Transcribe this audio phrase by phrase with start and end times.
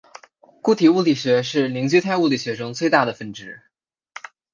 [0.63, 3.61] 固体物理学是凝聚态物理学中最大的分支。